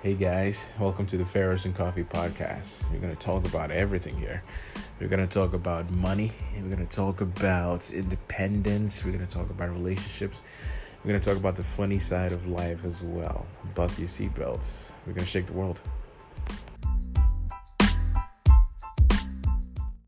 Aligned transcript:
Hey 0.00 0.14
guys, 0.14 0.64
welcome 0.78 1.06
to 1.06 1.16
the 1.16 1.26
Ferris 1.26 1.64
and 1.64 1.74
Coffee 1.74 2.04
podcast. 2.04 2.88
We're 2.92 3.00
going 3.00 3.16
to 3.16 3.20
talk 3.20 3.44
about 3.44 3.72
everything 3.72 4.16
here. 4.16 4.44
We're 5.00 5.08
going 5.08 5.26
to 5.26 5.34
talk 5.34 5.54
about 5.54 5.90
money, 5.90 6.30
we're 6.54 6.72
going 6.72 6.86
to 6.86 6.94
talk 6.94 7.20
about 7.20 7.90
independence, 7.90 9.04
we're 9.04 9.10
going 9.10 9.26
to 9.26 9.32
talk 9.32 9.50
about 9.50 9.70
relationships, 9.70 10.40
we're 11.02 11.08
going 11.08 11.20
to 11.20 11.28
talk 11.28 11.36
about 11.36 11.56
the 11.56 11.64
funny 11.64 11.98
side 11.98 12.30
of 12.30 12.46
life 12.46 12.84
as 12.84 13.02
well. 13.02 13.44
Buck 13.74 13.98
your 13.98 14.06
seatbelts. 14.06 14.92
We're 15.04 15.14
going 15.14 15.24
to 15.24 15.30
shake 15.30 15.46
the 15.46 15.52
world. 15.52 15.80